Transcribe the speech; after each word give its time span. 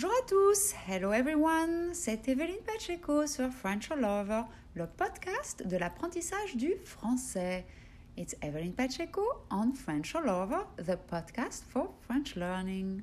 Bonjour 0.00 0.12
à 0.12 0.26
tous, 0.28 0.74
hello 0.88 1.12
everyone, 1.12 1.92
c'est 1.92 2.28
Evelyne 2.28 2.62
Pacheco 2.64 3.26
sur 3.26 3.50
French 3.50 3.90
All 3.90 4.04
Over, 4.04 4.42
le 4.74 4.86
podcast 4.86 5.66
de 5.66 5.76
l'apprentissage 5.76 6.54
du 6.54 6.72
français. 6.84 7.66
It's 8.16 8.36
Evelyn 8.40 8.70
Pacheco 8.70 9.22
on 9.50 9.72
French 9.74 10.14
All 10.14 10.28
Over, 10.28 10.58
the 10.76 10.96
podcast 11.10 11.64
for 11.68 11.92
French 12.02 12.36
learning. 12.36 13.02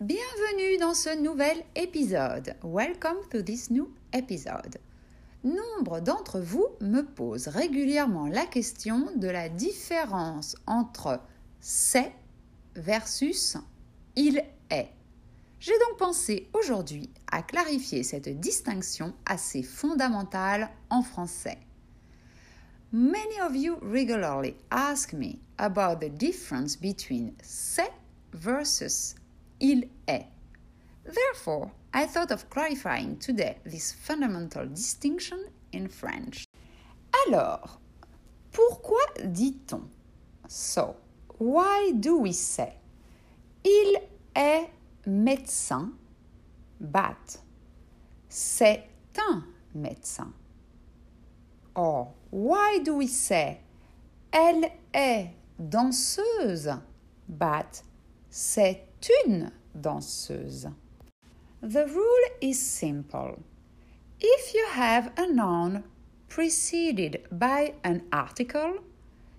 Bienvenue 0.00 0.78
dans 0.78 0.94
ce 0.94 1.20
nouvel 1.20 1.56
épisode. 1.74 2.54
Welcome 2.62 3.16
to 3.32 3.42
this 3.42 3.68
new 3.68 3.92
episode. 4.12 4.78
Nombre 5.42 5.98
d'entre 5.98 6.38
vous 6.38 6.68
me 6.80 7.02
posent 7.02 7.48
régulièrement 7.48 8.28
la 8.28 8.46
question 8.46 9.08
de 9.16 9.26
la 9.26 9.48
différence 9.48 10.54
entre 10.68 11.20
c'est 11.58 12.12
versus 12.76 13.56
il 14.14 14.38
est. 14.38 14.57
J'ai 15.60 15.76
donc 15.78 15.98
pensé 15.98 16.48
aujourd'hui 16.52 17.10
à 17.32 17.42
clarifier 17.42 18.04
cette 18.04 18.28
distinction 18.40 19.12
assez 19.26 19.62
fondamentale 19.62 20.70
en 20.88 21.02
français. 21.02 21.58
Many 22.92 23.40
of 23.40 23.56
you 23.56 23.76
regularly 23.82 24.54
ask 24.70 25.12
me 25.12 25.40
about 25.58 26.00
the 26.00 26.08
difference 26.08 26.76
between 26.76 27.34
c'est 27.42 27.92
versus 28.32 29.14
il 29.60 29.88
est. 30.06 30.26
Therefore, 31.04 31.70
I 31.92 32.06
thought 32.06 32.30
of 32.30 32.48
clarifying 32.50 33.18
today 33.18 33.56
this 33.64 33.92
fundamental 33.92 34.66
distinction 34.66 35.38
in 35.74 35.88
French. 35.88 36.44
Alors, 37.26 37.80
pourquoi 38.52 39.00
dit-on? 39.24 39.88
So, 40.46 40.96
why 41.38 41.92
do 41.92 42.16
we 42.18 42.32
say 42.32 42.74
Il 43.64 43.98
est 44.34 44.70
médecin, 45.08 45.92
but 46.80 47.40
c'est 48.28 48.84
un 49.16 49.44
médecin. 49.74 50.32
Or, 51.74 52.12
why 52.30 52.80
do 52.84 52.96
we 52.96 53.08
say 53.08 53.60
Elle 54.30 54.70
est 54.92 55.30
danseuse, 55.58 56.70
but 57.28 57.82
c'est 58.28 58.86
une 59.26 59.50
danseuse? 59.74 60.68
The 61.62 61.86
rule 61.86 62.28
is 62.40 62.54
simple. 62.54 63.38
If 64.20 64.54
you 64.54 64.66
have 64.72 65.12
a 65.16 65.26
noun 65.32 65.84
preceded 66.28 67.22
by 67.32 67.74
an 67.82 68.02
article, 68.12 68.84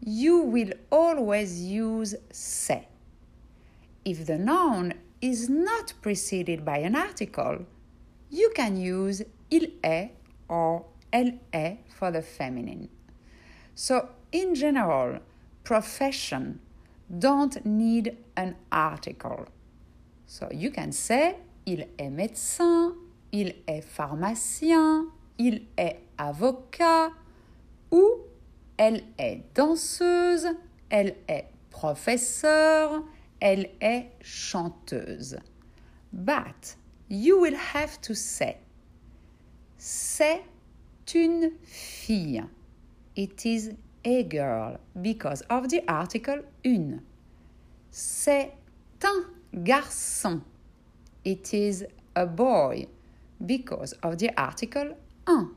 you 0.00 0.40
will 0.40 0.72
always 0.90 1.62
use 1.62 2.16
c'est. 2.32 2.88
If 4.04 4.26
the 4.26 4.38
noun 4.38 4.94
is 5.22 5.48
not 5.48 5.94
preceded 6.02 6.64
by 6.64 6.78
an 6.78 6.96
article, 6.96 7.64
you 8.28 8.50
can 8.54 8.76
use 8.76 9.22
il 9.50 9.68
est 9.82 10.10
or 10.48 10.84
elle 11.12 11.38
est 11.52 11.78
for 11.88 12.10
the 12.10 12.20
feminine. 12.20 12.88
So, 13.74 14.08
in 14.32 14.54
general, 14.54 15.20
profession 15.64 16.58
don't 17.18 17.64
need 17.64 18.16
an 18.36 18.56
article. 18.72 19.46
So, 20.26 20.48
you 20.52 20.70
can 20.70 20.92
say 20.92 21.36
il 21.66 21.86
est 21.98 22.10
médecin, 22.10 22.94
il 23.32 23.54
est 23.68 23.84
pharmacien, 23.84 25.06
il 25.38 25.66
est 25.78 26.00
avocat 26.18 27.12
ou 27.90 28.22
elle 28.76 29.04
est 29.18 29.42
danseuse, 29.54 30.48
elle 30.90 31.14
est 31.28 31.46
professeur, 31.70 33.02
elle 33.42 33.68
est 33.80 34.08
chanteuse. 34.22 35.36
But 36.12 36.76
you 37.08 37.40
will 37.40 37.56
have 37.74 38.00
to 38.02 38.14
say 38.14 38.58
c'est 39.76 40.44
une 41.14 41.50
fille. 41.64 42.44
It 43.16 43.44
is 43.44 43.74
a 44.04 44.22
girl 44.22 44.78
because 44.94 45.42
of 45.50 45.68
the 45.68 45.82
article 45.88 46.44
une. 46.64 47.02
C'est 47.90 48.52
un 49.02 49.26
garçon. 49.52 50.40
It 51.24 51.52
is 51.52 51.84
a 52.14 52.26
boy 52.26 52.86
because 53.44 53.94
of 54.04 54.18
the 54.18 54.30
article 54.36 54.94
un. 55.26 55.50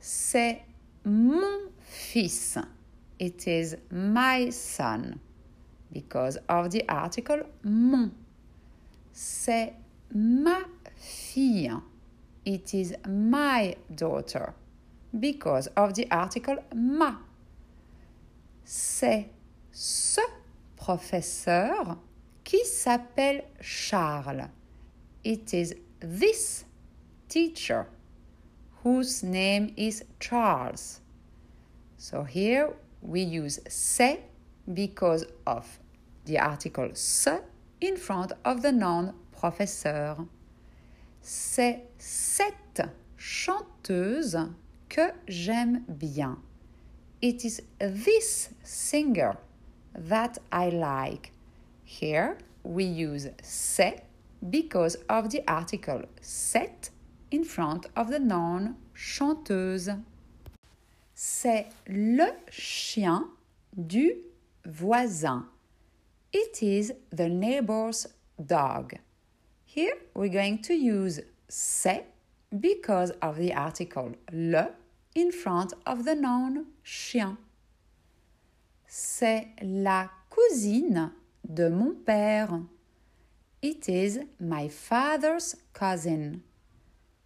C'est 0.00 0.62
mon 1.04 1.70
fils. 1.80 2.56
It 3.20 3.46
is 3.46 3.76
my 3.90 4.50
son 4.50 5.18
because 5.92 6.38
of 6.48 6.70
the 6.70 6.84
article 6.88 7.44
mon. 7.62 8.10
C'est 9.12 9.74
ma 10.14 10.58
fille. 10.96 11.72
It 12.44 12.72
is 12.72 12.94
my 13.06 13.76
daughter 13.94 14.54
because 15.18 15.68
of 15.76 15.94
the 15.94 16.06
article 16.10 16.58
ma. 16.74 17.16
C'est 18.64 19.28
ce 19.72 20.20
professeur 20.76 21.98
qui 22.44 22.64
s'appelle 22.64 23.44
Charles. 23.60 24.48
It 25.24 25.52
is 25.52 25.74
this 26.00 26.64
teacher 27.28 27.86
whose 28.82 29.22
name 29.22 29.72
is 29.76 30.04
Charles. 30.20 31.00
So 31.96 32.22
here 32.22 32.74
we 33.02 33.22
use 33.22 33.60
c'est 33.68 34.20
because 34.72 35.26
of 35.46 35.78
the 36.24 36.38
article 36.38 36.90
ce 36.94 37.40
in 37.80 37.96
front 37.96 38.32
of 38.44 38.62
the 38.62 38.72
noun 38.72 39.14
professeur. 39.32 40.26
C'est 41.20 41.84
cette 41.98 42.82
chanteuse 43.16 44.36
que 44.88 45.12
j'aime 45.26 45.84
bien. 45.88 46.38
It 47.20 47.44
is 47.44 47.62
this 47.80 48.50
singer 48.62 49.36
that 49.94 50.38
I 50.52 50.70
like. 50.70 51.32
Here 51.84 52.36
we 52.62 52.84
use 52.84 53.30
c'est 53.42 54.04
because 54.50 54.96
of 55.08 55.30
the 55.30 55.42
article 55.48 56.06
cette 56.20 56.90
in 57.32 57.44
front 57.44 57.86
of 57.96 58.10
the 58.10 58.20
noun 58.20 58.76
chanteuse. 58.94 59.90
C'est 61.14 61.66
le 61.88 62.28
chien 62.50 63.24
du 63.76 64.12
voisin. 64.68 65.44
It 66.32 66.62
is 66.62 66.92
the 67.10 67.28
neighbor's 67.28 68.06
dog. 68.44 68.94
Here 69.64 69.96
we're 70.14 70.28
going 70.28 70.62
to 70.62 70.74
use 70.74 71.20
c'est 71.48 72.04
because 72.60 73.10
of 73.22 73.36
the 73.38 73.54
article 73.54 74.12
le 74.30 74.68
in 75.14 75.32
front 75.32 75.72
of 75.86 76.04
the 76.04 76.14
noun 76.14 76.66
chien. 76.82 77.38
C'est 78.86 79.48
la 79.62 80.08
cousine 80.30 81.12
de 81.44 81.68
mon 81.68 81.94
père. 82.04 82.66
It 83.62 83.88
is 83.88 84.20
my 84.38 84.68
father's 84.68 85.56
cousin. 85.72 86.42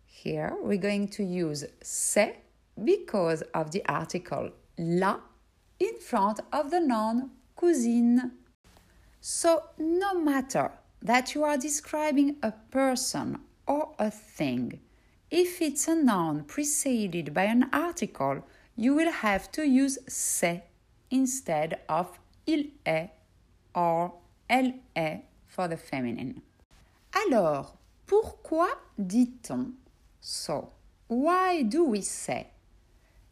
Here 0.06 0.54
we're 0.62 0.80
going 0.80 1.09
to 1.09 1.24
use 1.24 1.64
c'est 1.82 2.36
because 2.82 3.42
of 3.53 3.72
the 3.72 3.82
article 3.88 4.50
la 4.78 5.19
in 5.82 5.98
front 5.98 6.41
of 6.53 6.70
the 6.70 6.81
noun 6.81 7.31
cousine. 7.56 8.32
So, 9.20 9.65
no 9.78 10.15
matter 10.15 10.70
that 11.00 11.34
you 11.34 11.43
are 11.44 11.56
describing 11.56 12.37
a 12.43 12.53
person 12.70 13.41
or 13.66 13.94
a 13.98 14.10
thing, 14.10 14.81
if 15.31 15.60
it's 15.60 15.88
a 15.88 15.94
noun 15.94 16.44
preceded 16.44 17.34
by 17.34 17.44
an 17.44 17.69
article, 17.72 18.44
you 18.76 18.94
will 18.94 19.10
have 19.10 19.50
to 19.53 19.66
use 19.66 19.98
c'est 20.06 20.62
instead 21.10 21.81
of 21.88 22.19
il 22.47 22.71
est 22.87 23.10
or 23.74 24.15
elle 24.48 24.74
est 24.95 25.24
for 25.47 25.68
the 25.68 25.77
feminine. 25.77 26.42
Alors, 27.27 27.77
pourquoi 28.06 28.68
dit-on 28.98 29.72
so? 30.21 30.71
Why 31.09 31.62
do 31.62 31.84
we 31.84 32.03
say? 32.03 32.47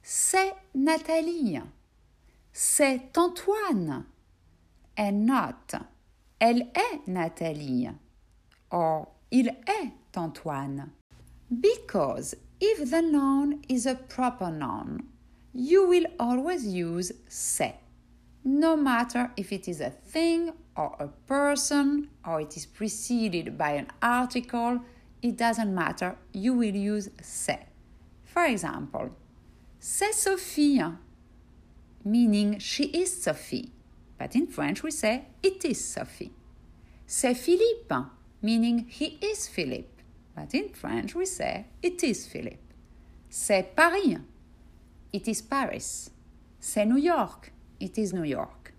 C'est 0.03 0.55
Nathalie. 0.75 1.61
C'est 2.53 3.17
Antoine. 3.17 4.05
And 4.99 5.27
not. 5.27 5.75
Elle 6.41 6.71
est 6.75 7.07
Nathalie. 7.07 7.89
Or, 8.71 9.09
il 9.31 9.49
est 9.49 9.93
Antoine. 10.17 10.91
Because 11.51 12.35
if 12.61 12.91
the 12.91 13.03
noun 13.03 13.63
is 13.69 13.87
a 13.87 13.95
proper 13.95 14.51
noun, 14.51 15.03
you 15.53 15.87
will 15.87 16.07
always 16.19 16.67
use 16.67 17.13
c'est. 17.29 17.75
No 18.45 18.77
matter 18.77 19.31
if 19.37 19.53
it 19.53 19.69
is 19.69 19.81
a 19.81 19.91
thing 19.91 20.53
or 20.77 20.97
a 20.99 21.09
person 21.27 22.09
or 22.27 22.41
it 22.41 22.57
is 22.57 22.67
preceded 22.67 23.59
by 23.59 23.73
an 23.73 23.89
article, 24.01 24.81
it 25.23 25.37
doesn't 25.37 25.75
matter, 25.75 26.17
you 26.33 26.55
will 26.55 26.75
use 26.75 27.11
c'est. 27.21 27.67
For 28.25 28.45
example, 28.45 29.11
c'est 29.79 30.15
Sophie, 30.15 30.81
meaning 32.05 32.59
she 32.59 32.85
is 32.85 33.23
Sophie. 33.23 33.73
But 34.19 34.35
in 34.35 34.47
French 34.47 34.83
we 34.83 34.91
say 34.91 35.27
it 35.43 35.65
is 35.65 35.85
Sophie. 35.85 36.33
C'est 37.07 37.37
Philippe, 37.37 37.93
meaning 38.41 38.87
he 38.89 39.19
is 39.21 39.49
Philippe. 39.49 40.01
But 40.41 40.55
in 40.55 40.69
French, 40.71 41.15
we 41.15 41.27
say 41.27 41.67
it 41.83 42.03
is 42.03 42.27
Philippe. 42.27 42.73
C'est 43.29 43.75
Paris. 43.75 44.19
It 45.13 45.29
is 45.29 45.43
Paris. 45.43 46.11
C'est 46.61 46.87
New 46.87 46.97
York. 46.97 47.53
It 47.81 47.99
is 47.99 48.13
New 48.13 48.23
York. 48.23 48.73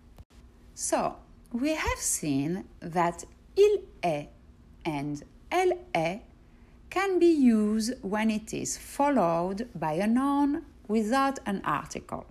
So, 0.73 1.17
we 1.51 1.75
have 1.75 1.99
seen 1.99 2.63
that 2.79 3.25
il 3.55 3.83
est 4.01 4.29
and 4.85 5.21
elle 5.51 5.73
est 5.93 6.21
can 6.89 7.19
be 7.19 7.25
used 7.25 7.93
when 8.01 8.31
it 8.31 8.53
is 8.53 8.77
followed 8.77 9.67
by 9.75 9.93
a 9.93 10.07
noun 10.07 10.65
without 10.87 11.39
an 11.45 11.61
article. 11.63 12.25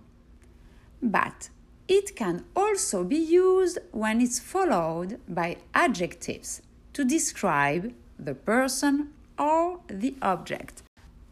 But 1.01 1.49
it 1.87 2.15
can 2.15 2.45
also 2.55 3.03
be 3.03 3.17
used 3.17 3.79
when 3.91 4.21
it's 4.21 4.39
followed 4.39 5.19
by 5.27 5.57
adjectives 5.73 6.61
to 6.93 7.03
describe 7.03 7.93
the 8.19 8.35
person 8.35 9.09
or 9.37 9.79
the 9.87 10.15
object. 10.21 10.83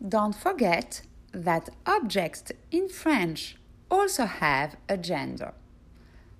Don't 0.07 0.35
forget 0.35 1.01
that 1.31 1.69
objects 1.85 2.51
in 2.71 2.89
French 2.89 3.57
also 3.91 4.25
have 4.25 4.75
a 4.87 4.97
gender. 4.97 5.53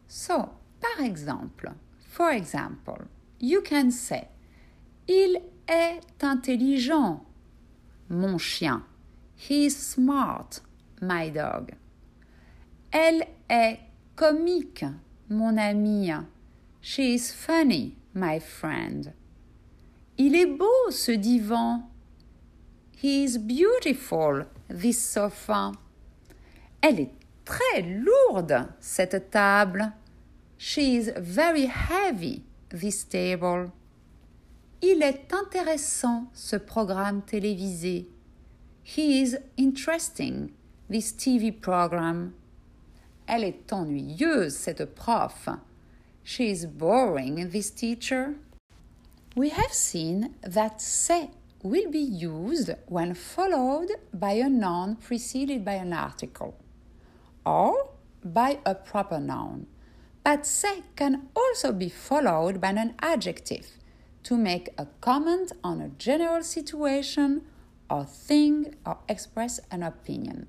So, 0.08 0.52
par 0.82 1.06
exemple, 1.06 1.76
for 2.08 2.32
example, 2.32 3.06
you 3.40 3.62
can 3.62 3.92
say 3.92 4.28
Il 5.08 5.38
est 5.68 6.02
intelligent, 6.24 7.22
mon 8.10 8.38
chien. 8.38 8.84
He 9.36 9.66
is 9.66 9.78
smart, 9.78 10.62
my 11.02 11.30
dog. 11.30 11.72
Elle 12.92 13.28
est 13.50 13.80
comique, 14.16 14.86
mon 15.30 15.58
ami. 15.58 16.12
She 16.82 17.00
is 17.00 17.32
funny, 17.32 17.96
my 18.16 18.40
friend. 18.40 19.14
Il 20.18 20.36
est 20.36 20.58
beau 20.58 20.90
ce 20.90 21.12
divan. 21.12 21.84
He 23.02 23.24
is 23.24 23.38
beautiful, 23.38 24.48
this 24.70 25.00
sofa. 25.00 25.72
Elle 26.82 27.00
est 27.00 27.12
très 27.46 27.82
lourde, 27.82 28.68
cette 28.80 29.30
table. 29.30 29.94
She 30.58 30.80
is 30.80 31.12
very 31.18 31.68
heavy, 31.68 32.44
this 32.70 33.08
table. 33.08 33.72
Il 34.82 35.04
est 35.04 35.32
intéressant, 35.34 36.28
ce 36.34 36.56
programme 36.56 37.22
télévisé. 37.22 38.10
He 38.84 39.22
is 39.22 39.38
interesting, 39.58 40.50
this 40.90 41.16
TV 41.16 41.52
program. 41.52 42.34
Elle 43.30 43.44
est 43.44 43.72
ennuyeuse, 43.72 44.56
cette 44.56 44.96
prof. 44.96 45.50
She 46.24 46.50
is 46.50 46.66
boring, 46.66 47.52
this 47.52 47.70
teacher. 47.70 48.34
We 49.36 49.50
have 49.50 49.72
seen 49.72 50.34
that 50.42 50.82
c'est 50.82 51.30
will 51.62 51.92
be 51.92 52.00
used 52.00 52.72
when 52.88 53.14
followed 53.14 53.92
by 54.12 54.32
a 54.32 54.50
noun 54.50 54.96
preceded 54.96 55.64
by 55.64 55.74
an 55.74 55.94
article 55.94 56.56
or 57.46 57.92
by 58.26 58.58
a 58.66 58.74
proper 58.74 59.20
noun. 59.20 59.68
But 60.24 60.48
c'est 60.48 60.82
can 60.96 61.28
also 61.36 61.72
be 61.72 61.90
followed 61.90 62.60
by 62.60 62.70
an 62.70 62.96
adjective 63.00 63.68
to 64.24 64.38
make 64.38 64.70
a 64.76 64.88
comment 65.02 65.52
on 65.64 65.82
a 65.82 65.90
general 65.90 66.42
situation 66.42 67.44
or 67.92 68.06
thing 68.06 68.74
or 68.88 68.98
express 69.08 69.60
an 69.70 69.84
opinion. 69.84 70.48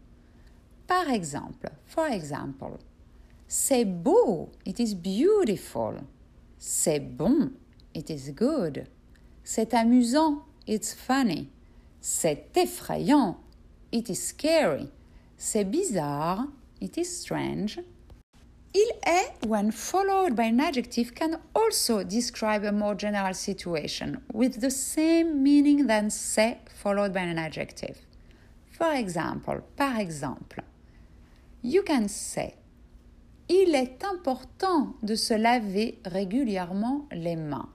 Par 0.90 1.08
exemple, 1.08 1.70
for 1.86 2.08
example, 2.08 2.76
c'est 3.46 3.84
beau, 3.84 4.50
it 4.66 4.80
is 4.80 4.96
beautiful. 4.96 6.02
C'est 6.58 6.98
bon, 6.98 7.52
it 7.94 8.10
is 8.10 8.32
good. 8.32 8.88
C'est 9.44 9.72
amusant, 9.72 10.42
it's 10.66 10.92
funny. 10.92 11.48
C'est 12.00 12.56
effrayant, 12.56 13.36
it 13.92 14.08
is 14.08 14.16
scary. 14.16 14.90
C'est 15.36 15.62
bizarre, 15.62 16.48
it 16.80 16.96
is 16.96 17.04
strange. 17.04 17.78
Il 18.74 18.90
est, 19.06 19.46
when 19.46 19.70
followed 19.70 20.34
by 20.34 20.46
an 20.46 20.58
adjective, 20.58 21.14
can 21.14 21.38
also 21.54 22.02
describe 22.02 22.64
a 22.64 22.72
more 22.72 22.96
general 22.96 23.32
situation 23.32 24.20
with 24.32 24.60
the 24.60 24.72
same 24.72 25.40
meaning 25.40 25.86
than 25.86 26.10
c'est 26.10 26.58
followed 26.68 27.12
by 27.12 27.20
an 27.20 27.38
adjective. 27.38 27.96
For 28.72 28.92
example, 28.94 29.60
par 29.76 30.00
exemple, 30.00 30.64
you 31.62 31.82
can 31.82 32.08
say 32.08 32.54
Il 33.48 33.74
est 33.74 34.04
important 34.04 34.94
de 35.02 35.16
se 35.16 35.34
laver 35.34 35.98
régulièrement 36.04 37.08
les 37.10 37.34
mains 37.34 37.68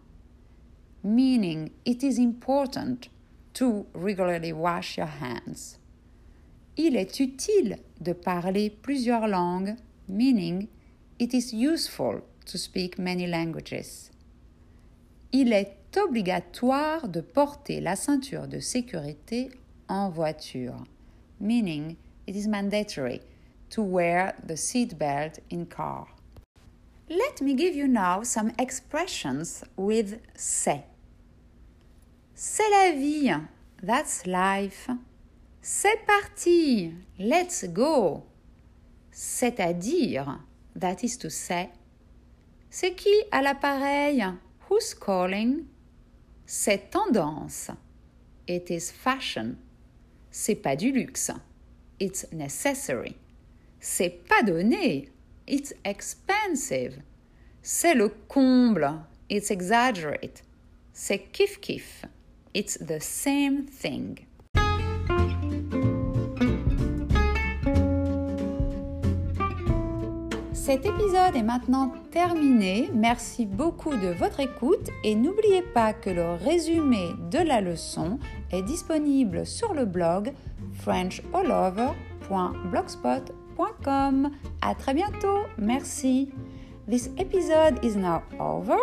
meaning 1.06 1.70
it 1.86 2.04
is 2.04 2.18
important 2.18 3.10
to 3.54 3.86
regularly 3.94 4.52
wash 4.52 4.98
your 4.98 5.08
hands. 5.08 5.78
Il 6.76 6.96
est 6.96 7.20
utile 7.20 7.78
de 8.02 8.12
parler 8.12 8.70
plusieurs 8.70 9.28
langues, 9.28 9.76
meaning 10.08 10.68
it 11.20 11.34
is 11.34 11.54
useful 11.54 12.22
to 12.46 12.58
speak 12.58 12.98
many 12.98 13.28
languages. 13.28 14.10
Il 15.32 15.54
est 15.54 15.96
obligatoire 15.96 17.08
de 17.08 17.22
porter 17.22 17.80
la 17.80 17.96
ceinture 17.96 18.48
de 18.48 18.60
sécurité 18.60 19.52
en 19.88 20.10
voiture, 20.10 20.84
meaning 21.40 21.96
it 22.28 22.36
is 22.36 22.48
mandatory 22.48 23.22
to 23.70 23.82
wear 23.82 24.36
the 24.46 24.58
seat 24.58 24.98
belt 24.98 25.40
in 25.50 25.66
car. 25.66 26.08
Let 27.10 27.42
me 27.42 27.54
give 27.54 27.76
you 27.76 27.88
now 27.88 28.24
some 28.24 28.52
expressions 28.58 29.64
with 29.76 30.20
c'est. 30.36 30.86
C'est 32.34 32.70
la 32.70 32.92
vie. 32.92 33.32
That's 33.82 34.26
life. 34.26 34.90
C'est 35.62 36.06
parti. 36.06 36.94
Let's 37.20 37.66
go. 37.66 38.24
C'est-à-dire, 39.12 40.40
that 40.76 41.04
is 41.04 41.18
to 41.18 41.30
say. 41.30 41.70
C'est 42.70 42.96
qui 42.96 43.24
à 43.32 43.42
l'appareil? 43.42 44.26
Who's 44.70 44.94
calling? 44.94 45.66
C'est 46.46 46.90
tendance. 46.92 47.72
It 48.48 48.70
is 48.70 48.92
fashion. 48.92 49.58
C'est 50.32 50.56
pas 50.56 50.76
du 50.76 50.92
luxe. 50.92 51.32
It's 52.00 52.26
necessary. 52.34 53.16
C'est 53.88 54.26
pas 54.28 54.42
donné. 54.42 55.10
It's 55.48 55.72
expensive. 55.84 57.04
C'est 57.62 57.94
le 57.94 58.10
comble. 58.28 58.92
It's 59.30 59.52
exaggerate. 59.52 60.42
C'est 60.92 61.20
kiff 61.32 61.62
kiff. 61.62 62.04
It's 62.56 62.80
the 62.80 63.00
same 63.00 63.66
thing. 63.66 64.26
Cet 70.52 70.84
épisode 70.84 71.36
est 71.36 71.44
maintenant 71.44 71.94
terminé. 72.10 72.90
Merci 72.92 73.46
beaucoup 73.46 73.96
de 73.96 74.08
votre 74.08 74.40
écoute 74.40 74.90
et 75.04 75.14
n'oubliez 75.14 75.62
pas 75.62 75.94
que 75.94 76.10
le 76.10 76.32
résumé 76.32 77.12
de 77.30 77.38
la 77.38 77.62
leçon 77.62 78.18
est 78.52 78.64
disponible 78.64 79.46
sur 79.46 79.76
le 79.76 79.86
blog 79.86 80.34
frenchalover.blogspot.com. 80.74 83.45
À 84.62 84.76
très 84.76 84.94
bientôt. 84.94 85.46
Merci. 85.58 86.30
This 86.88 87.10
episode 87.18 87.84
is 87.84 87.96
now 87.96 88.22
over. 88.40 88.78